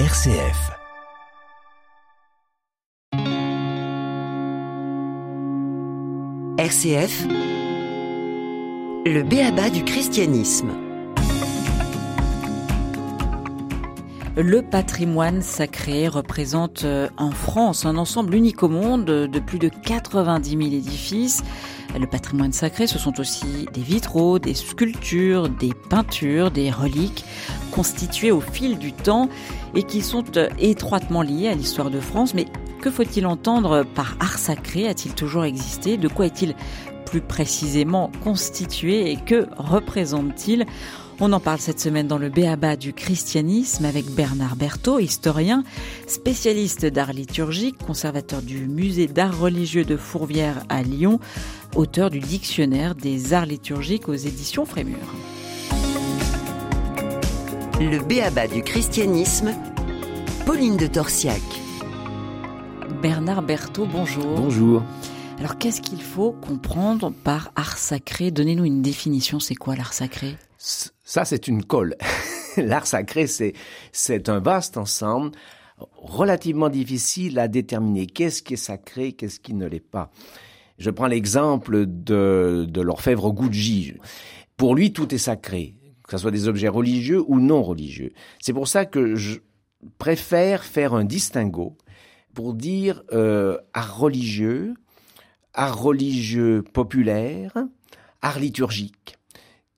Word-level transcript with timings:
RCF. 0.00 0.72
RCF, 6.58 7.26
le 9.06 9.22
béaba 9.22 9.70
du 9.70 9.84
christianisme. 9.84 10.72
Le 14.36 14.62
patrimoine 14.62 15.42
sacré 15.42 16.08
représente 16.08 16.82
euh, 16.82 17.08
en 17.16 17.30
France 17.30 17.86
un 17.86 17.96
ensemble 17.96 18.34
unique 18.34 18.64
au 18.64 18.68
monde 18.68 19.04
de 19.04 19.38
plus 19.38 19.60
de 19.60 19.68
90 19.68 20.50
000 20.50 20.60
édifices. 20.62 21.44
Le 21.96 22.08
patrimoine 22.08 22.52
sacré, 22.52 22.88
ce 22.88 22.98
sont 22.98 23.20
aussi 23.20 23.68
des 23.72 23.80
vitraux, 23.80 24.40
des 24.40 24.54
sculptures, 24.54 25.48
des 25.48 25.70
peintures, 25.88 26.50
des 26.50 26.72
reliques 26.72 27.24
constituées 27.74 28.30
au 28.30 28.40
fil 28.40 28.78
du 28.78 28.92
temps 28.92 29.28
et 29.74 29.82
qui 29.82 30.00
sont 30.00 30.24
euh, 30.36 30.48
étroitement 30.58 31.22
liées 31.22 31.48
à 31.48 31.54
l'histoire 31.54 31.90
de 31.90 32.00
France. 32.00 32.34
Mais 32.34 32.46
que 32.80 32.90
faut-il 32.90 33.26
entendre 33.26 33.84
par 33.94 34.16
art 34.20 34.38
sacré? 34.38 34.88
A-t-il 34.88 35.14
toujours 35.14 35.44
existé? 35.44 35.96
De 35.96 36.08
quoi 36.08 36.26
est-il 36.26 36.54
plus 37.06 37.20
précisément 37.20 38.10
constitué 38.22 39.10
et 39.10 39.16
que 39.16 39.46
représente-t-il? 39.56 40.66
On 41.20 41.32
en 41.32 41.38
parle 41.38 41.60
cette 41.60 41.78
semaine 41.78 42.08
dans 42.08 42.18
le 42.18 42.28
Béaba 42.28 42.76
du 42.76 42.92
christianisme 42.92 43.84
avec 43.84 44.06
Bernard 44.06 44.56
Berthaud, 44.56 44.98
historien, 44.98 45.62
spécialiste 46.08 46.86
d'art 46.86 47.12
liturgique, 47.12 47.78
conservateur 47.78 48.42
du 48.42 48.66
musée 48.66 49.06
d'art 49.06 49.38
religieux 49.38 49.84
de 49.84 49.96
Fourvière 49.96 50.64
à 50.68 50.82
Lyon, 50.82 51.20
auteur 51.76 52.10
du 52.10 52.18
dictionnaire 52.18 52.96
des 52.96 53.32
arts 53.32 53.46
liturgiques 53.46 54.08
aux 54.08 54.14
éditions 54.14 54.66
Frémur. 54.66 55.14
Le 57.80 57.98
Béaba 57.98 58.46
du 58.46 58.62
christianisme, 58.62 59.52
Pauline 60.46 60.76
de 60.76 60.86
Torsiac. 60.86 61.42
Bernard 63.02 63.42
Berthaud, 63.42 63.86
bonjour. 63.86 64.36
Bonjour. 64.36 64.82
Alors 65.40 65.58
qu'est-ce 65.58 65.80
qu'il 65.80 66.00
faut 66.00 66.30
comprendre 66.30 67.12
par 67.24 67.50
art 67.56 67.76
sacré? 67.76 68.30
Donnez-nous 68.30 68.64
une 68.64 68.80
définition, 68.80 69.40
c'est 69.40 69.56
quoi 69.56 69.74
l'art 69.74 69.92
sacré? 69.92 70.36
Ça, 70.56 71.24
c'est 71.24 71.48
une 71.48 71.64
colle. 71.64 71.96
L'art 72.56 72.86
sacré, 72.86 73.26
c'est, 73.26 73.54
c'est 73.90 74.28
un 74.28 74.38
vaste 74.38 74.76
ensemble 74.76 75.32
relativement 75.96 76.68
difficile 76.68 77.40
à 77.40 77.48
déterminer. 77.48 78.06
Qu'est-ce 78.06 78.42
qui 78.44 78.54
est 78.54 78.56
sacré, 78.56 79.12
qu'est-ce 79.14 79.40
qui 79.40 79.52
ne 79.52 79.66
l'est 79.66 79.80
pas? 79.80 80.12
Je 80.78 80.90
prends 80.90 81.08
l'exemple 81.08 81.86
de, 81.86 82.66
de 82.68 82.80
l'orfèvre 82.80 83.32
Gucci. 83.32 83.94
Pour 84.56 84.76
lui, 84.76 84.92
tout 84.92 85.12
est 85.12 85.18
sacré, 85.18 85.74
que 86.04 86.12
ce 86.12 86.18
soit 86.18 86.30
des 86.30 86.48
objets 86.48 86.68
religieux 86.68 87.22
ou 87.26 87.40
non 87.40 87.62
religieux. 87.62 88.12
C'est 88.40 88.52
pour 88.52 88.68
ça 88.68 88.84
que 88.84 89.14
je 89.14 89.40
préfère 89.98 90.64
faire 90.64 90.94
un 90.94 91.04
distinguo 91.04 91.76
pour 92.34 92.54
dire 92.54 93.02
euh, 93.12 93.58
art 93.72 93.98
religieux, 93.98 94.74
art 95.52 95.80
religieux 95.80 96.62
populaire, 96.72 97.52
art 98.22 98.38
liturgique 98.38 99.16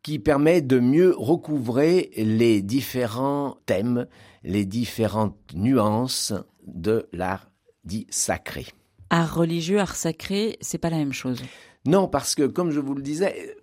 qui 0.07 0.21
permet 0.21 0.63
de 0.63 0.79
mieux 0.79 1.15
recouvrer 1.19 2.11
les 2.17 2.63
différents 2.63 3.57
thèmes, 3.67 4.07
les 4.45 4.65
différentes 4.65 5.37
nuances 5.53 6.33
de 6.65 7.09
l'art 7.13 7.51
dit 7.83 8.07
sacré. 8.09 8.67
Art 9.11 9.35
religieux, 9.35 9.81
art 9.81 9.97
sacré, 9.97 10.59
c'est 10.61 10.79
pas 10.79 10.91
la 10.91 10.99
même 10.99 11.13
chose. 11.13 11.43
Non, 11.87 12.07
parce 12.07 12.37
que 12.37 12.47
comme 12.47 12.71
je 12.71 12.79
vous 12.79 12.95
le 12.95 13.03
disais, 13.03 13.57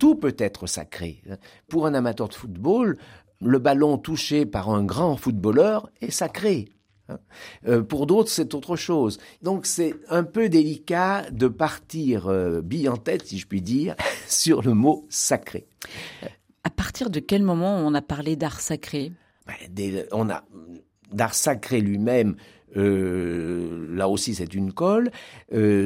tout 0.00 0.16
peut 0.16 0.34
être 0.38 0.66
sacré. 0.66 1.22
Pour 1.68 1.86
un 1.86 1.94
amateur 1.94 2.28
de 2.28 2.34
football, 2.34 2.96
le 3.40 3.58
ballon 3.58 3.98
touché 3.98 4.46
par 4.46 4.70
un 4.70 4.82
grand 4.82 5.16
footballeur 5.16 5.90
est 6.00 6.10
sacré. 6.10 6.70
Euh, 7.66 7.82
pour 7.82 8.06
d'autres, 8.06 8.30
c'est 8.30 8.54
autre 8.54 8.76
chose. 8.76 9.18
Donc 9.42 9.66
c'est 9.66 9.94
un 10.08 10.24
peu 10.24 10.48
délicat 10.48 11.30
de 11.30 11.48
partir 11.48 12.28
euh, 12.28 12.62
bille 12.62 12.88
en 12.88 12.96
tête, 12.96 13.26
si 13.26 13.38
je 13.38 13.46
puis 13.46 13.62
dire, 13.62 13.94
sur 14.26 14.62
le 14.62 14.74
mot 14.74 15.06
sacré. 15.10 15.66
À 16.64 16.70
partir 16.70 17.10
de 17.10 17.20
quel 17.20 17.42
moment 17.42 17.76
on 17.76 17.94
a 17.94 18.02
parlé 18.02 18.36
d'art 18.36 18.60
sacré? 18.60 19.12
Ben, 19.46 20.04
On 20.12 20.30
a 20.30 20.44
d'art 21.12 21.34
sacré 21.34 21.80
lui-même. 21.80 22.36
Euh, 22.76 23.86
là 23.90 24.08
aussi, 24.08 24.34
c'est 24.34 24.54
une 24.54 24.72
colle, 24.72 25.10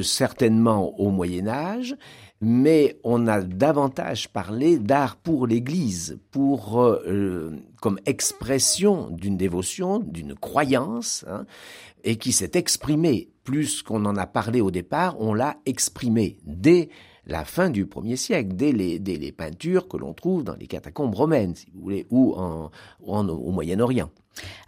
certainement 0.02 0.98
au 1.00 1.10
Moyen 1.10 1.48
Âge, 1.48 1.96
mais 2.44 2.98
on 3.04 3.26
a 3.26 3.40
davantage 3.40 4.28
parlé 4.28 4.78
d'art 4.78 5.16
pour 5.16 5.46
l'Église, 5.46 6.18
pour 6.30 6.80
euh, 6.82 7.50
comme 7.80 7.98
expression 8.06 9.08
d'une 9.10 9.36
dévotion, 9.36 9.98
d'une 9.98 10.34
croyance, 10.34 11.24
hein, 11.28 11.46
et 12.04 12.16
qui 12.16 12.32
s'est 12.32 12.52
exprimée. 12.54 13.30
Plus 13.44 13.82
qu'on 13.82 14.04
en 14.04 14.16
a 14.16 14.26
parlé 14.26 14.60
au 14.60 14.70
départ, 14.70 15.16
on 15.20 15.34
l'a 15.34 15.56
exprimé 15.66 16.38
dès 16.44 16.88
la 17.26 17.44
fin 17.44 17.70
du 17.70 17.86
premier 17.86 18.16
siècle, 18.16 18.50
dès 18.54 18.72
les, 18.72 18.98
les 18.98 19.32
peintures 19.32 19.88
que 19.88 19.96
l'on 19.96 20.12
trouve 20.12 20.44
dans 20.44 20.56
les 20.56 20.66
catacombes 20.66 21.14
romaines, 21.14 21.54
si 21.54 21.66
vous 21.74 21.80
voulez, 21.80 22.06
ou 22.10 22.34
en, 22.34 22.70
au 23.00 23.50
Moyen-Orient. 23.50 24.10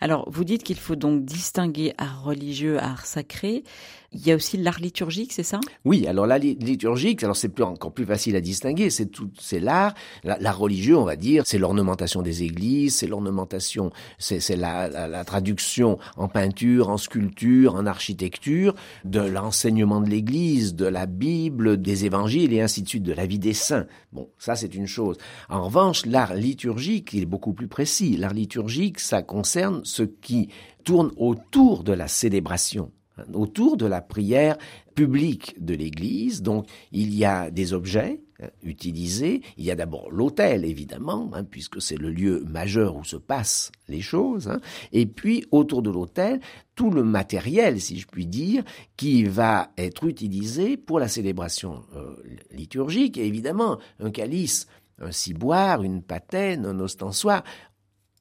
Alors, 0.00 0.30
vous 0.30 0.44
dites 0.44 0.62
qu'il 0.62 0.78
faut 0.78 0.96
donc 0.96 1.24
distinguer 1.24 1.92
art 1.98 2.22
religieux, 2.24 2.78
art 2.78 3.06
sacré. 3.06 3.64
Il 4.12 4.26
y 4.26 4.32
a 4.32 4.36
aussi 4.36 4.56
l'art 4.56 4.78
liturgique, 4.78 5.32
c'est 5.32 5.42
ça? 5.42 5.60
Oui, 5.84 6.06
alors 6.06 6.26
l'art 6.26 6.38
liturgique, 6.38 7.22
alors 7.22 7.36
c'est 7.36 7.60
encore 7.60 7.92
plus 7.92 8.06
facile 8.06 8.36
à 8.36 8.40
distinguer. 8.40 8.88
C'est 8.88 9.06
tout, 9.06 9.30
c'est 9.38 9.60
l'art, 9.60 9.94
l'art 10.22 10.58
religieux, 10.58 10.96
on 10.96 11.04
va 11.04 11.16
dire, 11.16 11.42
c'est 11.44 11.58
l'ornementation 11.58 12.22
des 12.22 12.44
églises, 12.44 12.94
c'est 12.94 13.08
l'ornementation, 13.08 13.90
c'est 14.18 14.56
la, 14.56 14.88
la, 14.88 15.08
la, 15.08 15.24
traduction 15.24 15.98
en 16.16 16.28
peinture, 16.28 16.88
en 16.88 16.96
sculpture, 16.96 17.74
en 17.74 17.84
architecture 17.84 18.74
de 19.04 19.20
l'enseignement 19.20 20.00
de 20.00 20.08
l'Église, 20.08 20.74
de 20.74 20.86
la 20.86 21.06
Bible, 21.06 21.80
des 21.82 22.06
évangiles 22.06 22.45
et 22.52 22.62
ainsi 22.62 22.82
de 22.82 22.88
suite, 22.88 23.02
de 23.02 23.12
la 23.12 23.26
vie 23.26 23.38
des 23.38 23.54
saints. 23.54 23.86
Bon, 24.12 24.28
ça 24.38 24.56
c'est 24.56 24.74
une 24.74 24.86
chose. 24.86 25.16
En 25.48 25.64
revanche, 25.64 26.06
l'art 26.06 26.34
liturgique, 26.34 27.12
il 27.12 27.22
est 27.22 27.26
beaucoup 27.26 27.52
plus 27.52 27.68
précis. 27.68 28.16
L'art 28.16 28.34
liturgique, 28.34 29.00
ça 29.00 29.22
concerne 29.22 29.80
ce 29.84 30.02
qui 30.02 30.48
tourne 30.84 31.12
autour 31.16 31.84
de 31.84 31.92
la 31.92 32.08
célébration 32.08 32.90
autour 33.32 33.76
de 33.76 33.86
la 33.86 34.00
prière 34.00 34.56
publique 34.94 35.54
de 35.58 35.74
l'Église. 35.74 36.42
Donc 36.42 36.66
il 36.92 37.14
y 37.14 37.24
a 37.24 37.50
des 37.50 37.72
objets 37.72 38.20
hein, 38.40 38.48
utilisés. 38.62 39.42
Il 39.56 39.64
y 39.64 39.70
a 39.70 39.76
d'abord 39.76 40.10
l'autel, 40.10 40.64
évidemment, 40.64 41.30
hein, 41.34 41.44
puisque 41.44 41.80
c'est 41.80 41.96
le 41.96 42.10
lieu 42.10 42.44
majeur 42.48 42.96
où 42.96 43.04
se 43.04 43.16
passent 43.16 43.72
les 43.88 44.00
choses. 44.00 44.48
Hein. 44.48 44.60
Et 44.92 45.06
puis 45.06 45.44
autour 45.50 45.82
de 45.82 45.90
l'autel, 45.90 46.40
tout 46.74 46.90
le 46.90 47.04
matériel, 47.04 47.80
si 47.80 47.98
je 47.98 48.06
puis 48.06 48.26
dire, 48.26 48.62
qui 48.96 49.24
va 49.24 49.70
être 49.78 50.04
utilisé 50.04 50.76
pour 50.76 51.00
la 51.00 51.08
célébration 51.08 51.84
euh, 51.94 52.16
liturgique. 52.50 53.18
Et 53.18 53.26
évidemment, 53.26 53.78
un 54.00 54.10
calice 54.10 54.66
un 55.00 55.12
ciboire, 55.12 55.82
une 55.82 56.02
patène, 56.02 56.64
un 56.64 56.80
ostensoir 56.80 57.42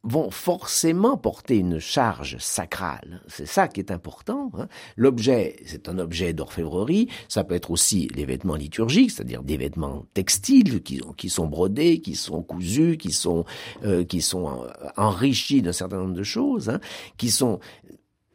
vont 0.06 0.30
forcément 0.30 1.18
porter 1.18 1.58
une 1.58 1.80
charge 1.80 2.38
sacrale. 2.38 3.22
C'est 3.28 3.48
ça 3.48 3.68
qui 3.68 3.80
est 3.80 3.92
important. 3.92 4.52
Hein. 4.54 4.68
L'objet, 4.96 5.58
c'est 5.66 5.90
un 5.90 5.98
objet 5.98 6.32
d'orfèvrerie. 6.32 7.10
Ça 7.28 7.44
peut 7.44 7.56
être 7.56 7.72
aussi 7.72 8.08
les 8.16 8.26
vêtements 8.26 8.56
liturgiques, 8.56 9.12
c'est-à-dire 9.12 9.42
des 9.42 9.58
vêtements 9.58 10.06
textiles 10.14 10.84
qui, 10.84 11.30
sont 11.30 11.48
brodés, 11.48 12.02
qui 12.02 12.16
sont 12.16 12.44
cousus, 12.44 12.98
qui 12.98 13.12
sont, 13.12 13.46
euh, 13.84 14.04
qui 14.04 14.22
sont 14.22 14.68
enrichis 14.96 15.64
d'un 15.64 15.74
certain 15.74 15.98
nombre 15.98 16.14
de 16.14 16.24
choses, 16.24 16.70
hein, 16.70 16.80
qui 17.18 17.32
sont 17.32 17.60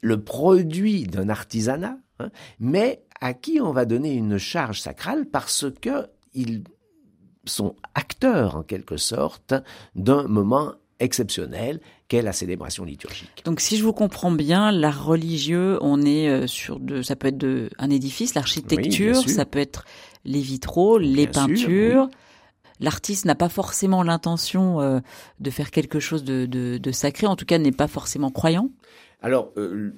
le 0.01 0.23
produit 0.23 1.05
d'un 1.05 1.29
artisanat, 1.29 1.99
hein, 2.19 2.31
mais 2.59 3.05
à 3.21 3.33
qui 3.33 3.61
on 3.61 3.73
va 3.73 3.85
donner 3.85 4.15
une 4.15 4.39
charge 4.39 4.81
sacrale 4.81 5.27
parce 5.27 5.67
que 5.81 6.09
ils 6.35 6.65
sont 7.45 7.77
acteurs 7.95 8.57
en 8.57 8.63
quelque 8.63 8.97
sorte 8.97 9.55
d'un 9.95 10.27
moment 10.27 10.75
exceptionnelle 11.01 11.81
qu'est 12.09 12.23
la 12.23 12.33
célébration 12.33 12.85
liturgique. 12.85 13.43
Donc 13.45 13.61
si 13.61 13.77
je 13.77 13.85
vous 13.85 13.93
comprends 13.93 14.31
bien, 14.31 14.71
l'art 14.71 15.05
religieux, 15.05 15.79
on 15.81 16.03
est 16.03 16.29
euh, 16.29 16.47
sur 16.47 16.79
de, 16.79 17.03
ça 17.03 17.17
peut 17.17 17.29
être 17.29 17.39
de, 17.39 17.71
un 17.79 17.91
édifice, 17.91 18.35
l'architecture, 18.35 19.17
ça 19.17 19.45
peut 19.45 19.59
être 19.59 19.85
les 20.25 20.41
vitraux, 20.41 20.99
les 20.99 21.27
peintures. 21.27 22.09
L'artiste 22.79 23.27
n'a 23.27 23.35
pas 23.35 23.49
forcément 23.49 24.03
l'intention 24.03 24.81
euh, 24.81 25.01
de 25.39 25.51
faire 25.51 25.71
quelque 25.71 26.01
chose 26.01 26.25
de, 26.25 26.47
de, 26.47 26.79
de 26.79 26.93
sacré, 26.93 27.27
en 27.27 27.37
tout 27.37 27.45
cas 27.45 27.59
n'est 27.59 27.73
pas 27.73 27.89
forcément 27.89 28.31
croyant. 28.31 28.71
Alors, 29.23 29.53
euh, 29.59 29.93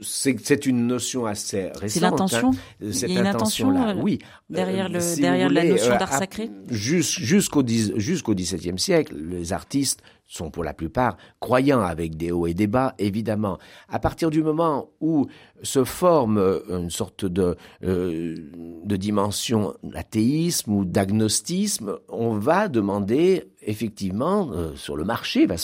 c'est 0.00 0.66
une 0.66 0.86
notion 0.86 1.26
assez 1.26 1.70
récente. 1.74 1.88
C'est 1.88 2.00
l'intention. 2.00 2.50
Hein. 2.52 2.90
Cette 2.92 3.16
intention 3.16 3.70
là, 3.70 3.94
oui. 3.96 4.18
Derrière 4.50 4.88
le 4.88 5.20
derrière 5.20 5.50
la 5.50 5.64
notion 5.64 5.96
d'art 5.98 6.12
sacré. 6.12 6.50
Jusqu'au 6.70 7.62
jusqu'au 7.66 8.34
XVIIe 8.34 8.78
siècle, 8.78 9.14
les 9.16 9.52
artistes 9.52 10.02
sont 10.28 10.50
pour 10.50 10.62
la 10.62 10.74
plupart 10.74 11.16
croyants 11.40 11.80
avec 11.80 12.16
des 12.16 12.30
hauts 12.30 12.46
et 12.46 12.54
des 12.54 12.66
bas, 12.66 12.94
évidemment. 12.98 13.58
À 13.88 13.98
partir 13.98 14.30
du 14.30 14.42
moment 14.42 14.90
où 15.00 15.26
se 15.62 15.84
forme 15.84 16.38
euh, 16.38 16.60
une 16.68 16.90
sorte 16.90 17.24
de, 17.24 17.56
euh, 17.82 18.36
de 18.84 18.96
dimension 18.96 19.74
d'athéisme 19.82 20.72
ou 20.72 20.84
d'agnostisme, 20.84 21.96
on 22.08 22.34
va 22.34 22.68
demander 22.68 23.48
effectivement 23.68 24.50
euh, 24.52 24.74
sur 24.74 24.96
le 24.96 25.04
marché 25.04 25.46
va 25.46 25.56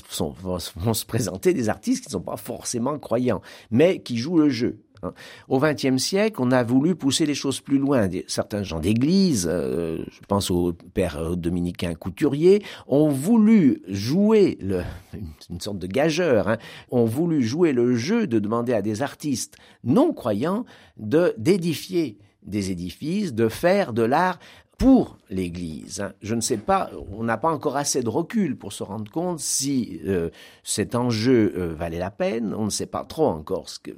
vont 0.43 0.95
se 0.95 1.06
présenter 1.06 1.55
des 1.55 1.69
artistes 1.69 2.03
qui 2.03 2.09
ne 2.09 2.12
sont 2.12 2.21
pas 2.21 2.37
forcément 2.37 2.99
croyants, 2.99 3.41
mais 3.71 4.01
qui 4.01 4.19
jouent 4.19 4.39
le 4.39 4.51
jeu. 4.51 4.79
Hein. 5.03 5.15
Au 5.49 5.59
XXe 5.59 5.97
siècle, 5.97 6.37
on 6.39 6.51
a 6.51 6.62
voulu 6.62 6.95
pousser 6.95 7.25
les 7.25 7.35
choses 7.35 7.61
plus 7.61 7.79
loin. 7.79 8.09
Certains 8.27 8.62
gens 8.62 8.79
d'église, 8.79 9.49
euh, 9.51 10.05
je 10.11 10.21
pense 10.29 10.51
au 10.51 10.73
père 10.73 11.17
euh, 11.17 11.35
dominicain 11.35 11.95
couturier, 11.95 12.62
ont 12.87 13.09
voulu 13.09 13.83
jouer 13.89 14.59
une 15.51 15.61
sorte 15.61 15.79
de 15.79 15.87
gageur, 15.87 16.49
hein, 16.49 16.59
ont 16.91 17.06
voulu 17.06 17.43
jouer 17.43 17.73
le 17.73 17.95
jeu 17.95 18.27
de 18.27 18.39
demander 18.39 18.75
à 18.75 18.83
des 18.83 19.01
artistes 19.01 19.56
non 19.83 20.12
croyants 20.12 20.65
de 20.99 21.35
d'édifier 21.39 22.19
des 22.43 22.71
édifices, 22.71 23.33
de 23.33 23.49
faire 23.49 23.95
de 23.95 24.03
l'art 24.03 24.39
pour 24.79 25.19
l'Église. 25.31 26.00
Hein. 26.00 26.12
Je 26.23 26.35
ne 26.35 26.41
sais 26.41 26.56
pas, 26.56 26.91
on 27.12 27.25
n'a 27.25 27.37
pas 27.37 27.50
encore 27.50 27.76
assez 27.76 28.03
de 28.03 28.09
recul 28.09 28.56
pour 28.56 28.73
se 28.73 28.82
rendre 28.82 29.11
compte 29.11 29.38
si 29.38 30.00
euh, 30.06 30.31
cet 30.62 30.94
enjeu 30.94 31.55
euh, 31.56 31.75
valait 31.75 31.99
la 31.99 32.11
peine. 32.11 32.55
On 32.55 32.65
ne 32.65 32.71
sait 32.71 32.87
pas 32.87 33.05
trop 33.05 33.26
encore 33.26 33.69
ce 33.69 33.79
que, 33.79 33.93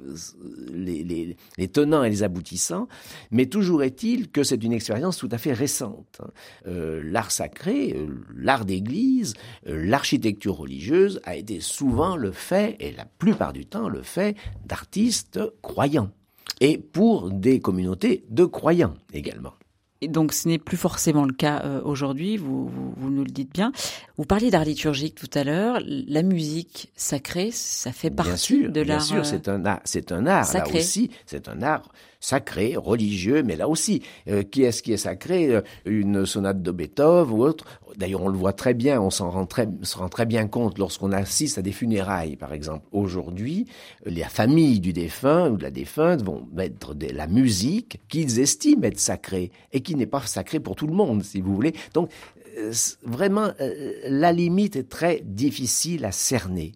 les, 0.71 1.03
les, 1.03 1.35
les, 1.57 1.67
tenants 1.67 2.03
et 2.03 2.09
les 2.09 2.23
aboutissants, 2.23 2.87
mais 3.31 3.47
toujours 3.47 3.83
est-il 3.83 4.29
que 4.29 4.43
c'est 4.43 4.63
une 4.63 4.73
expérience 4.73 5.17
tout 5.17 5.29
à 5.31 5.37
fait 5.37 5.53
récente. 5.53 6.21
Hein. 6.21 6.29
Euh, 6.67 7.01
l'art 7.03 7.31
sacré, 7.31 7.93
euh, 7.95 8.07
l'art 8.35 8.65
d'Église, 8.65 9.33
l'architecture 9.65 10.57
religieuse 10.57 11.19
a 11.23 11.35
été 11.35 11.59
souvent 11.59 12.15
le 12.15 12.31
fait, 12.31 12.75
et 12.79 12.91
la 12.91 13.05
plupart 13.05 13.53
du 13.53 13.65
temps 13.65 13.89
le 13.89 14.03
fait, 14.03 14.35
d'artistes 14.65 15.39
croyants. 15.61 16.11
Et 16.61 16.77
pour 16.77 17.29
des 17.29 17.59
communautés 17.59 18.25
de 18.29 18.45
croyants 18.45 18.95
également. 19.13 19.53
Et 20.01 20.07
donc 20.07 20.33
ce 20.33 20.47
n'est 20.47 20.59
plus 20.59 20.77
forcément 20.77 21.25
le 21.25 21.33
cas 21.33 21.61
euh, 21.65 21.81
aujourd'hui, 21.83 22.37
vous, 22.37 22.69
vous, 22.97 23.09
nous 23.09 23.23
le 23.23 23.29
dites 23.29 23.51
bien. 23.51 23.71
Vous 24.17 24.25
parliez 24.25 24.51
d'art 24.51 24.63
liturgique 24.65 25.15
tout 25.15 25.29
à 25.33 25.43
l'heure, 25.43 25.79
la 25.85 26.21
musique 26.21 26.91
sacrée, 26.95 27.49
ça 27.51 27.91
fait 27.91 28.11
partie 28.11 28.67
de 28.69 28.81
l'art. 28.81 28.97
Bien 28.97 28.99
sûr, 28.99 29.25
c'est 29.25 29.47
un 29.47 29.65
art, 29.65 29.79
c'est 29.85 30.11
un 30.11 30.25
art 30.27 30.51
là 30.53 30.63
aussi, 30.75 31.09
c'est 31.25 31.47
un 31.47 31.61
art 31.61 31.83
sacré, 32.27 32.75
religieux, 32.75 33.41
mais 33.41 33.55
là 33.55 33.69
aussi, 33.69 34.01
euh, 34.27 34.43
qui 34.43 34.63
est-ce 34.63 34.83
qui 34.83 34.91
est 34.91 34.97
sacré 34.97 35.55
euh, 35.55 35.61
Une 35.85 36.25
sonate 36.25 36.61
de 36.61 36.71
Beethoven 36.71 37.33
ou 37.33 37.41
autre? 37.41 37.63
D'ailleurs, 37.95 38.23
on 38.23 38.27
le 38.27 38.37
voit 38.37 38.51
très 38.51 38.73
bien, 38.73 38.99
on 38.99 39.09
s'en 39.09 39.29
rend 39.29 39.45
très, 39.45 39.69
se 39.83 39.97
rend 39.97 40.09
très 40.09 40.25
bien 40.25 40.45
compte 40.47 40.77
lorsqu'on 40.77 41.13
assiste 41.13 41.57
à 41.57 41.61
des 41.61 41.71
funérailles, 41.71 42.35
par 42.35 42.51
exemple. 42.51 42.85
Aujourd'hui, 42.91 43.65
les 44.05 44.23
familles 44.23 44.81
du 44.81 44.91
défunt 44.91 45.49
ou 45.49 45.55
de 45.55 45.63
la 45.63 45.71
défunte 45.71 46.21
vont 46.21 46.45
mettre 46.53 46.93
de 46.93 47.07
la 47.07 47.27
musique 47.27 48.01
qu'ils 48.09 48.41
estiment 48.41 48.83
être 48.83 48.99
sacrée 48.99 49.51
et 49.71 49.79
qui 49.79 49.95
n'est 49.95 50.05
pas 50.05 50.21
sacrée 50.21 50.59
pour 50.59 50.75
tout 50.75 50.87
le 50.87 50.93
monde, 50.93 51.23
si 51.23 51.39
vous 51.39 51.55
voulez. 51.55 51.73
Donc, 51.93 52.11
euh, 52.57 52.73
vraiment, 53.03 53.51
la 54.03 54.33
limite 54.33 54.75
est 54.75 54.89
très 54.89 55.21
difficile 55.23 56.03
à 56.03 56.11
cerner 56.11 56.73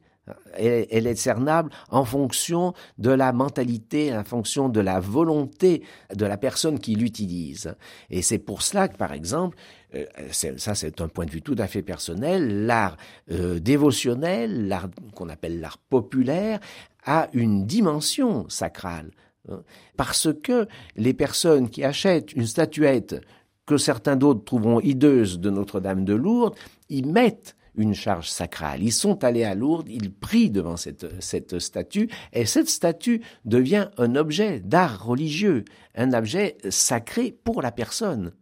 elle, 0.53 1.07
est 1.07 1.15
cernable 1.15 1.71
en 1.89 2.05
fonction 2.05 2.73
de 2.97 3.11
la 3.11 3.31
mentalité, 3.33 4.15
en 4.15 4.23
fonction 4.23 4.69
de 4.69 4.79
la 4.79 4.99
volonté 4.99 5.83
de 6.13 6.25
la 6.25 6.37
personne 6.37 6.79
qui 6.79 6.95
l'utilise. 6.95 7.73
Et 8.09 8.21
c'est 8.21 8.39
pour 8.39 8.61
cela 8.61 8.87
que, 8.87 8.97
par 8.97 9.13
exemple, 9.13 9.57
euh, 9.95 10.05
ça 10.31 10.75
c'est 10.75 11.01
un 11.01 11.07
point 11.07 11.25
de 11.25 11.31
vue 11.31 11.41
tout 11.41 11.55
à 11.57 11.67
fait 11.67 11.81
personnel, 11.81 12.65
l'art 12.65 12.97
euh, 13.31 13.59
dévotionnel, 13.59 14.67
l'art 14.67 14.89
qu'on 15.15 15.29
appelle 15.29 15.59
l'art 15.59 15.77
populaire, 15.77 16.59
a 17.05 17.29
une 17.33 17.65
dimension 17.65 18.47
sacrale. 18.49 19.11
Hein. 19.49 19.63
parce 19.97 20.27
que 20.43 20.67
les 20.95 21.15
personnes 21.15 21.71
qui 21.71 21.83
achètent 21.83 22.31
une 22.33 22.45
statuette 22.45 23.19
que 23.65 23.77
certains 23.77 24.15
d'autres 24.15 24.43
trouveront 24.43 24.79
hideuse 24.79 25.39
de 25.39 25.49
Notre-Dame 25.49 26.05
de 26.05 26.13
Lourdes, 26.13 26.55
y 26.89 27.03
mettent 27.03 27.55
une 27.75 27.93
charge 27.93 28.29
sacrale. 28.29 28.83
Ils 28.83 28.91
sont 28.91 29.23
allés 29.23 29.43
à 29.43 29.55
Lourdes, 29.55 29.89
ils 29.89 30.13
prient 30.13 30.49
devant 30.49 30.77
cette, 30.77 31.21
cette 31.21 31.59
statue, 31.59 32.09
et 32.33 32.45
cette 32.45 32.69
statue 32.69 33.21
devient 33.45 33.89
un 33.97 34.15
objet 34.15 34.59
d'art 34.59 35.05
religieux, 35.05 35.65
un 35.95 36.13
objet 36.13 36.57
sacré 36.69 37.35
pour 37.43 37.61
la 37.61 37.71
personne. 37.71 38.33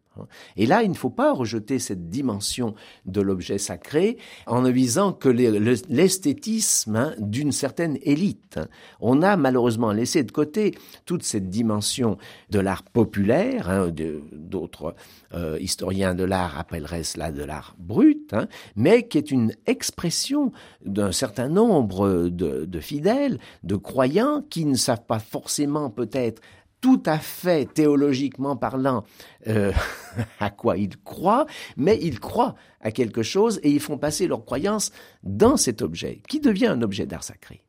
Et 0.58 0.66
là, 0.66 0.84
il 0.84 0.90
ne 0.90 0.96
faut 0.96 1.10
pas 1.10 1.34
rejeter 1.34 1.80
cette 1.80 2.10
dimension 2.10 2.76
de 3.06 3.22
l'objet 3.22 3.58
sacré 3.58 4.18
en 4.48 4.62
ne 4.62 4.70
visant 4.70 5.14
que 5.14 5.30
l'esthétisme 5.30 6.96
hein, 6.96 7.14
d'une 7.20 7.52
certaine 7.52 7.98
élite. 8.02 8.60
On 9.00 9.22
a 9.22 9.38
malheureusement 9.38 9.92
laissé 9.92 10.24
de 10.24 10.32
côté 10.32 10.76
toute 11.06 11.24
cette 11.24 11.50
dimension 11.50 12.18
de 12.50 12.60
l'art 12.60 12.84
populaire. 12.84 13.70
Hein, 13.70 13.92
d'autres 14.32 14.96
euh, 15.34 15.58
historiens 15.60 16.16
de 16.16 16.24
l'art 16.24 16.58
appelleraient 16.58 17.04
cela 17.04 17.32
de 17.32 17.44
l'art 17.44 17.76
brut, 17.78 18.34
hein, 18.34 18.48
mais 18.76 19.08
qui 19.08 19.18
est 19.18 19.32
une 19.32 19.54
expression 19.66 20.52
d'un 20.86 21.12
certain 21.12 21.50
nombre 21.50 22.30
de, 22.30 22.66
de 22.66 22.80
fidèles, 22.80 23.40
de 23.64 23.76
croyants 23.76 24.44
qui 24.50 24.66
ne 24.66 24.76
savent 24.76 25.06
pas 25.06 25.20
forcément 25.20 25.90
peut-être 25.90 26.42
tout 26.82 27.02
à 27.06 27.18
fait 27.20 27.72
théologiquement 27.74 28.56
parlant 28.56 29.04
euh, 29.48 29.72
à 30.40 30.50
quoi 30.50 30.78
ils 30.78 30.98
croient, 30.98 31.46
mais 31.78 32.00
ils 32.02 32.20
croient 32.20 32.56
à 32.82 32.92
quelque 32.92 33.24
chose 33.24 33.60
et 33.64 33.70
ils 33.70 33.80
font 33.80 33.98
passer 33.98 34.28
leur 34.28 34.46
croyance 34.46 34.92
dans 35.24 35.58
cet 35.58 35.82
objet, 35.82 36.22
qui 36.28 36.40
devient 36.40 36.68
un 36.68 36.82
objet 36.82 37.06
d'art 37.06 37.24
sacré. 37.24 37.62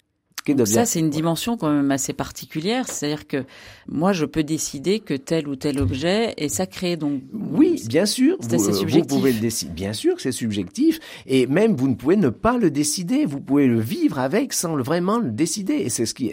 Ça, 0.64 0.86
c'est 0.86 1.00
une 1.00 1.10
dimension 1.10 1.56
quand 1.56 1.70
même 1.70 1.90
assez 1.90 2.12
particulière. 2.12 2.88
C'est-à-dire 2.88 3.26
que 3.26 3.44
moi, 3.88 4.12
je 4.12 4.24
peux 4.24 4.42
décider 4.42 5.00
que 5.00 5.14
tel 5.14 5.48
ou 5.48 5.56
tel 5.56 5.80
objet 5.80 6.34
est 6.36 6.48
sacré. 6.48 6.96
Donc, 6.96 7.22
oui, 7.32 7.82
bien 7.88 8.06
sûr. 8.06 8.36
C'est 8.40 8.54
assez 8.54 8.72
subjectif. 8.72 9.10
Vous 9.10 9.18
pouvez 9.18 9.32
le 9.32 9.40
décider. 9.40 9.72
Bien 9.72 9.92
sûr 9.92 10.20
c'est 10.20 10.32
subjectif. 10.32 11.00
Et 11.26 11.46
même, 11.46 11.74
vous 11.74 11.88
ne 11.88 11.94
pouvez 11.94 12.16
ne 12.16 12.28
pas 12.28 12.58
le 12.58 12.70
décider. 12.70 13.24
Vous 13.24 13.40
pouvez 13.40 13.66
le 13.66 13.80
vivre 13.80 14.18
avec 14.18 14.52
sans 14.52 14.76
vraiment 14.76 15.18
le 15.18 15.30
décider. 15.30 15.74
Et 15.74 15.88
c'est 15.88 16.06
ce 16.06 16.14
qui, 16.14 16.32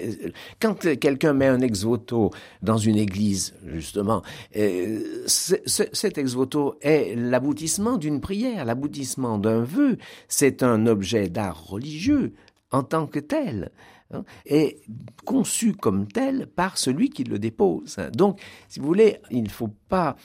quand 0.59 0.75
quelqu'un 0.99 1.33
met 1.33 1.47
un 1.47 1.61
ex-voto 1.61 2.31
dans 2.61 2.77
une 2.77 2.97
église, 2.97 3.53
justement, 3.73 4.21
euh, 4.55 5.25
cet 5.27 6.17
ex-voto 6.17 6.75
est 6.81 7.15
l'aboutissement 7.15 7.97
d'une 7.97 8.19
prière, 8.19 8.65
l'aboutissement 8.65 9.37
d'un 9.37 9.61
vœu. 9.61 9.97
C'est 10.27 10.63
un 10.63 10.85
objet 10.87 11.29
d'art 11.29 11.65
religieux 11.65 12.33
en 12.71 12.83
tant 12.83 13.07
que 13.07 13.19
tel. 13.19 13.71
Hein, 14.13 14.23
est 14.45 14.79
conçu 15.25 15.73
comme 15.73 16.07
tel 16.07 16.47
par 16.47 16.77
celui 16.77 17.09
qui 17.09 17.25
le 17.25 17.39
dépose. 17.39 17.97
Donc, 18.13 18.39
si 18.69 18.79
vous 18.79 18.85
voulez, 18.85 19.17
il 19.31 19.43
ne 19.43 19.49
faut 19.49 19.73
pas, 19.89 20.15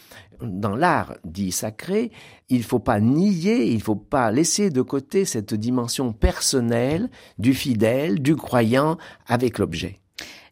dans 0.40 0.76
l'art 0.76 1.16
dit 1.24 1.50
sacré, 1.50 2.12
il 2.48 2.58
ne 2.58 2.62
faut 2.62 2.78
pas 2.78 3.00
nier, 3.00 3.66
il 3.66 3.78
ne 3.78 3.82
faut 3.82 3.96
pas 3.96 4.30
laisser 4.30 4.70
de 4.70 4.82
côté 4.82 5.24
cette 5.24 5.52
dimension 5.54 6.12
personnelle 6.12 7.10
du 7.38 7.54
fidèle, 7.54 8.22
du 8.22 8.36
croyant 8.36 8.98
avec 9.26 9.58
l'objet. 9.58 9.98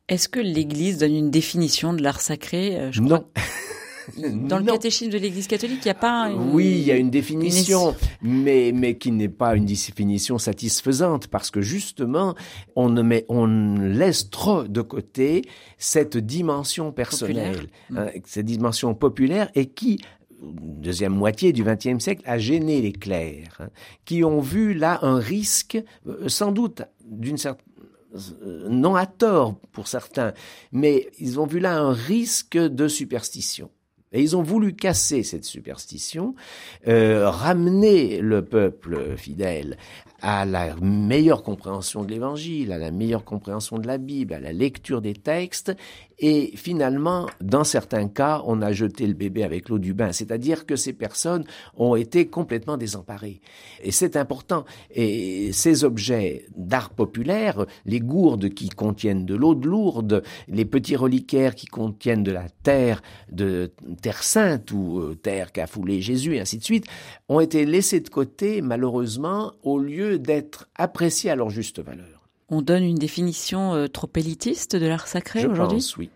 Est-ce 0.09 0.29
que 0.29 0.41
l'Église 0.41 0.99
donne 0.99 1.15
une 1.15 1.31
définition 1.31 1.93
de 1.93 2.03
l'art 2.03 2.21
sacré 2.21 2.81
euh, 2.81 2.91
Non. 3.01 3.25
Dans 4.19 4.59
le 4.59 4.65
catéchisme 4.65 5.11
de 5.11 5.19
l'Église 5.19 5.47
catholique, 5.47 5.81
il 5.83 5.89
n'y 5.89 5.91
a 5.91 5.95
pas 5.95 6.33
Oui, 6.33 6.67
il 6.67 6.83
y 6.83 6.93
a 6.93 6.97
une 6.97 7.11
définition, 7.11 7.95
mais, 8.23 8.73
mais 8.75 8.97
qui 8.97 9.13
n'est 9.13 9.29
pas 9.29 9.55
une 9.57 9.65
définition 9.65 10.39
satisfaisante, 10.39 11.29
parce 11.29 11.51
que 11.51 11.61
justement, 11.61 12.35
on, 12.77 12.89
ne 12.89 13.03
met, 13.03 13.25
on 13.29 13.77
laisse 13.77 14.31
trop 14.31 14.65
de 14.65 14.81
côté 14.81 15.43
cette 15.79 16.17
dimension 16.17 16.93
personnelle, 16.93 17.69
hein, 17.95 18.07
cette 18.25 18.47
dimension 18.47 18.95
populaire, 18.95 19.51
et 19.55 19.67
qui 19.67 20.01
deuxième 20.43 21.13
moitié 21.13 21.53
du 21.53 21.65
XXe 21.65 22.03
siècle 22.03 22.23
a 22.25 22.39
gêné 22.39 22.81
les 22.81 22.93
clercs, 22.93 23.59
hein, 23.61 23.69
qui 24.05 24.25
ont 24.25 24.41
vu 24.41 24.73
là 24.73 24.99
un 25.03 25.19
risque, 25.19 25.79
euh, 26.07 26.29
sans 26.29 26.53
doute 26.53 26.83
d'une 27.05 27.37
certaine 27.37 27.65
non 28.69 28.97
à 28.97 29.07
tort 29.07 29.57
pour 29.73 29.87
certains, 29.87 30.33
mais 30.73 31.09
ils 31.19 31.39
ont 31.39 31.47
vu 31.47 31.61
là 31.61 31.79
un 31.79 31.93
risque 31.93 32.59
de 32.59 32.89
superstition. 32.89 33.71
Et 34.13 34.23
ils 34.23 34.37
ont 34.37 34.43
voulu 34.43 34.75
casser 34.75 35.23
cette 35.23 35.45
superstition, 35.45 36.35
euh, 36.89 37.31
ramener 37.31 38.21
le 38.21 38.45
peuple 38.45 39.17
fidèle 39.17 39.77
à 40.21 40.45
la 40.45 40.75
meilleure 40.77 41.43
compréhension 41.43 42.03
de 42.03 42.11
l'Évangile, 42.11 42.73
à 42.73 42.79
la 42.79 42.91
meilleure 42.91 43.25
compréhension 43.25 43.79
de 43.79 43.87
la 43.87 43.99
Bible, 43.99 44.35
à 44.35 44.41
la 44.41 44.53
lecture 44.53 45.01
des 45.01 45.15
textes, 45.15 45.73
et 46.21 46.53
finalement, 46.57 47.27
dans 47.41 47.65
certains 47.65 48.09
cas, 48.09 48.43
on 48.47 48.63
a 48.63 48.73
jeté 48.73 49.07
le 49.07 49.15
bébé 49.15 49.45
avec 49.45 49.69
l'eau 49.69 49.79
du 49.79 49.93
bain, 49.93 50.13
c'est-à-dire 50.13 50.65
que 50.65 50.77
ces 50.77 50.93
personnes 50.93 51.45
ont 51.77 51.97
été 51.97 52.29
complètement 52.29 52.77
désemparées. 52.77 53.41
Et 53.83 53.91
c'est 53.91 54.17
important. 54.17 54.65
Et 54.91 55.53
ces 55.53 55.85
objets 55.85 56.47
d'art 56.57 56.91
populaire, 56.91 57.67
les 57.85 58.01
gourdes 58.01 58.51
qui 58.51 58.69
contiennent 58.71 59.27
de 59.27 59.35
l'eau 59.35 59.55
de 59.55 59.67
lourde, 59.67 60.23
les 60.49 60.65
petits 60.65 60.97
reliquaires 60.97 61.55
qui 61.55 61.67
contiennent 61.67 62.23
de 62.23 62.33
la 62.33 62.49
terre, 62.63 63.03
de 63.31 63.73
terre 64.01 64.23
sainte 64.23 64.73
ou 64.73 65.01
euh, 65.01 65.15
terre 65.15 65.53
qu'a 65.53 65.67
foulé 65.67 66.01
Jésus, 66.01 66.37
et 66.37 66.41
ainsi 66.41 66.59
de 66.59 66.65
suite, 66.65 66.87
ont 67.29 67.41
été 67.41 67.67
laissés 67.67 68.01
de 68.01 68.09
côté, 68.09 68.63
malheureusement, 68.63 69.53
au 69.63 69.79
lieu 69.79 69.91
lieu 69.91 70.19
d'être 70.19 70.69
appréciés 70.77 71.31
à 71.31 71.37
leur 71.37 71.51
juste 71.51 71.81
valeur. 71.81 72.20
On 72.51 72.63
donne 72.63 72.85
une 72.85 72.97
définition 72.97 73.75
euh, 73.75 73.87
trop 73.87 74.11
élitiste 74.17 74.77
de 74.77 74.87
l'art 74.87 75.07
sacré 75.07 75.47
aujourd'hui 75.47 75.81
Je 75.81 75.85
pense, 75.85 75.97
oui. 75.97 76.11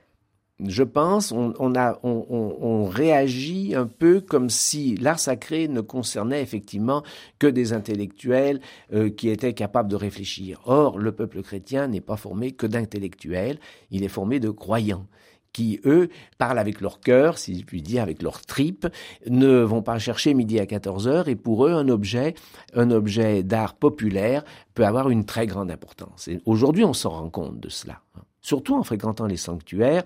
Je 0.61 0.85
pense, 0.85 1.33
on, 1.33 1.75
a, 1.75 1.99
on, 2.05 2.85
réagit 2.85 3.75
un 3.75 3.87
peu 3.87 4.21
comme 4.21 4.51
si 4.51 4.97
l'art 4.97 5.19
sacré 5.19 5.67
ne 5.67 5.81
concernait 5.81 6.43
effectivement 6.43 7.03
que 7.41 7.49
des 7.49 7.73
intellectuels 7.73 8.61
euh, 8.93 9.11
qui 9.11 9.31
étaient 9.31 9.53
capables 9.53 9.91
de 9.91 9.97
réfléchir. 9.97 10.61
Or, 10.65 10.99
le 10.99 11.11
peuple 11.11 11.43
chrétien 11.43 11.89
n'est 11.89 12.01
pas 12.01 12.17
formé 12.17 12.53
que 12.53 12.69
d'intellectuels, 12.69 13.59
il 13.91 14.05
est 14.05 14.09
formé 14.09 14.39
de 14.39 14.51
croyants 14.51 15.07
qui, 15.55 15.81
eux, 15.87 16.11
parlent 16.37 16.59
avec 16.59 16.83
leur 16.83 17.01
cœur, 17.01 17.39
si 17.39 17.59
je 17.59 17.65
puis 17.65 17.81
dire, 17.81 18.03
avec 18.03 18.23
leur 18.23 18.43
tripes, 18.43 18.87
ne 19.27 19.61
vont 19.61 19.81
pas 19.81 19.99
chercher 19.99 20.35
midi 20.35 20.61
à 20.61 20.67
14 20.67 21.09
heures, 21.09 21.29
et 21.29 21.37
pour 21.37 21.67
eux, 21.67 21.73
un 21.73 21.89
objet, 21.89 22.35
un 22.75 22.91
objet 22.91 23.43
d'art 23.43 23.75
populaire 23.75 24.45
peut 24.75 24.85
avoir 24.85 25.09
une 25.09 25.25
très 25.25 25.47
grande 25.47 25.71
importance. 25.71 26.29
Et 26.29 26.41
aujourd'hui, 26.45 26.85
on 26.85 26.93
s'en 26.93 27.11
rend 27.11 27.31
compte 27.31 27.61
de 27.61 27.71
cela. 27.71 28.01
Surtout 28.43 28.75
en 28.75 28.83
fréquentant 28.83 29.27
les 29.27 29.39
sanctuaires, 29.39 30.03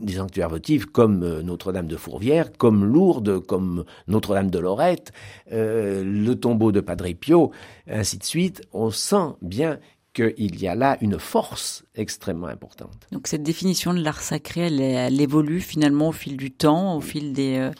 des 0.00 0.14
sanctuaires 0.14 0.48
votifs 0.48 0.86
comme 0.86 1.22
euh, 1.22 1.42
Notre-Dame 1.42 1.86
de 1.86 1.96
Fourvière, 1.96 2.52
comme 2.56 2.84
Lourdes, 2.84 3.40
comme 3.40 3.84
Notre-Dame 4.08 4.50
de 4.50 4.58
Lorette, 4.58 5.12
euh, 5.52 6.02
le 6.02 6.34
tombeau 6.34 6.72
de 6.72 6.80
Padre 6.80 7.12
Pio, 7.12 7.50
ainsi 7.86 8.16
de 8.16 8.24
suite, 8.24 8.62
on 8.72 8.90
sent 8.90 9.34
bien 9.42 9.78
qu'il 10.12 10.60
y 10.60 10.68
a 10.68 10.74
là 10.74 10.98
une 11.00 11.18
force 11.18 11.84
extrêmement 11.94 12.48
importante. 12.48 13.06
Donc 13.12 13.26
cette 13.26 13.42
définition 13.42 13.94
de 13.94 14.02
l'art 14.02 14.20
sacré, 14.20 14.62
elle, 14.62 15.20
évolue 15.20 15.60
finalement 15.60 16.08
au 16.08 16.12
fil 16.12 16.36
du 16.36 16.50
temps, 16.50 16.96
au 16.96 17.00
fil 17.00 17.32
des... 17.32 17.56
Euh, 17.58 17.70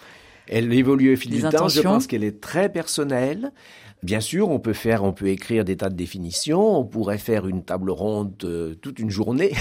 elle 0.49 0.73
évolue 0.73 1.13
au 1.13 1.17
fil 1.17 1.31
du 1.31 1.43
temps. 1.43 1.69
Je 1.69 1.81
pense 1.81 2.07
qu'elle 2.07 2.25
est 2.25 2.41
très 2.41 2.71
personnelle. 2.71 3.53
Bien 4.03 4.19
sûr, 4.19 4.51
on 4.51 4.59
peut 4.59 4.73
faire, 4.73 5.05
on 5.05 5.13
peut 5.13 5.29
écrire 5.29 5.65
des 5.65 5.77
tas 5.77 5.89
de 5.89 5.95
définitions, 5.95 6.77
on 6.77 6.85
pourrait 6.85 7.19
faire 7.19 7.47
une 7.47 7.63
table 7.63 7.93
ronde 7.93 8.35
euh, 8.43 8.75
toute 8.75 8.99
une 8.99 9.11
journée 9.11 9.53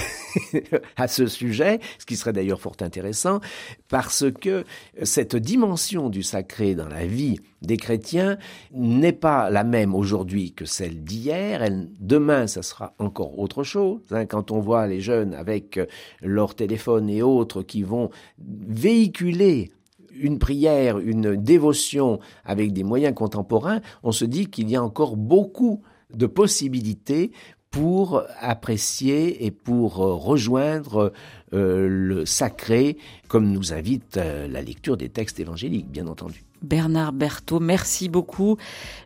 à 0.98 1.08
ce 1.08 1.28
sujet, 1.28 1.80
ce 2.00 2.08
qui 2.08 2.16
serait 2.16 2.34
d'ailleurs 2.34 2.60
fort 2.60 2.76
intéressant, 2.82 3.40
parce 3.88 4.26
que 4.42 4.66
cette 5.04 5.36
dimension 5.36 6.10
du 6.10 6.24
sacré 6.24 6.74
dans 6.74 6.88
la 6.88 7.06
vie 7.06 7.40
des 7.62 7.78
chrétiens 7.78 8.40
n'est 8.74 9.14
pas 9.14 9.52
la 9.52 9.64
même 9.64 9.94
aujourd'hui 9.94 10.54
que 10.54 10.66
celle 10.66 11.04
d'hier. 11.04 11.62
demain, 12.00 12.48
ça 12.48 12.64
sera 12.64 12.96
encore 12.98 13.38
autre 13.38 13.64
chose. 13.64 14.02
Hein. 14.10 14.26
quand 14.26 14.50
on 14.50 14.60
voit 14.60 14.88
les 14.88 15.02
jeunes 15.02 15.36
avec 15.36 15.80
leur 16.20 16.56
téléphone 16.56 17.12
et 17.12 17.22
autres 17.22 17.62
qui 17.62 17.84
vont 17.84 18.10
véhiculer 18.40 19.72
une 20.16 20.40
prière, 20.40 21.00
une 21.00 21.36
dévotion 21.36 22.20
avec 22.46 22.74
des 22.74 22.84
moyens 22.84 23.16
contemporains, 23.16 23.82
on 24.04 24.12
se 24.12 24.26
dit 24.26 24.48
qu'il 24.48 24.70
y 24.70 24.76
a 24.76 24.84
encore 24.84 25.18
beaucoup 25.18 25.82
de 26.14 26.26
possibilités 26.26 27.32
pour 27.72 28.24
apprécier 28.40 29.46
et 29.46 29.52
pour 29.52 30.02
euh, 30.02 30.14
rejoindre 30.14 31.14
euh, 31.54 31.88
le 31.90 32.26
sacré, 32.26 32.98
comme 33.30 33.50
nous 33.50 33.74
invite 33.74 34.18
euh, 34.18 34.48
la 34.48 34.62
lecture 34.62 34.98
des 34.98 35.08
textes 35.08 35.40
évangéliques, 35.40 35.90
bien 35.90 36.08
entendu. 36.08 36.44
Bernard 36.62 37.14
Berthaud, 37.14 37.62
merci 37.62 38.10
beaucoup. 38.10 38.58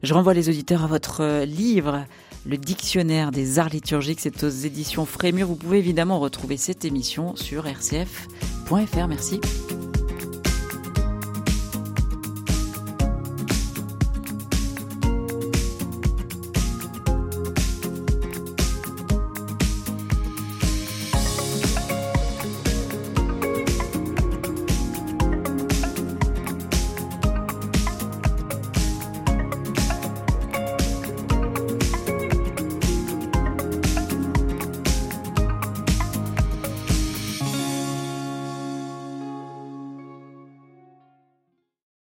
Je 0.04 0.14
renvoie 0.14 0.34
les 0.34 0.50
auditeurs 0.50 0.84
à 0.84 0.88
votre 0.88 1.46
livre, 1.46 2.06
Le 2.46 2.58
Dictionnaire 2.58 3.32
des 3.32 3.60
arts 3.60 3.70
liturgiques. 3.70 4.20
C'est 4.20 4.44
aux 4.44 4.50
éditions 4.50 5.06
Frémur. 5.06 5.48
Vous 5.48 5.56
pouvez 5.56 5.78
évidemment 5.78 6.20
retrouver 6.20 6.58
cette 6.58 6.84
émission 6.84 7.36
sur 7.38 7.64
rcf.fr. 7.66 9.08
Merci. 9.08 9.40